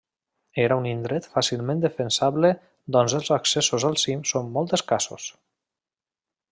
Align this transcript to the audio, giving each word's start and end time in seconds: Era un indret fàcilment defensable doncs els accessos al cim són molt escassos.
Era 0.61 0.77
un 0.81 0.85
indret 0.91 1.27
fàcilment 1.35 1.83
defensable 1.83 2.51
doncs 2.97 3.17
els 3.21 3.31
accessos 3.39 3.89
al 3.91 4.01
cim 4.07 4.27
són 4.35 4.53
molt 4.59 4.77
escassos. 4.81 5.31